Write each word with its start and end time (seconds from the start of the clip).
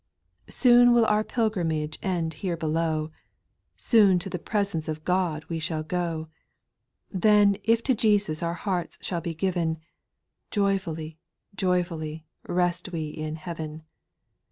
2. 0.47 0.51
Soon 0.51 0.93
will 0.93 1.05
our 1.05 1.23
pilgrimage 1.23 1.99
end 2.01 2.33
here 2.41 2.57
below. 2.57 3.11
Soon 3.77 4.17
to 4.17 4.31
the 4.31 4.39
presence 4.39 4.87
of 4.87 5.03
God 5.05 5.45
wc 5.47 5.61
shall 5.61 5.83
go; 5.83 6.27
Then 7.11 7.57
if 7.63 7.83
to 7.83 7.93
Jesus 7.93 8.41
our 8.41 8.55
hearts 8.55 8.97
shall 9.03 9.21
be 9.21 9.35
given, 9.35 9.77
Joyfully, 10.49 11.19
joyfully, 11.53 12.25
rest 12.47 12.91
we 12.91 13.09
in 13.09 13.35
heaven. 13.35 13.83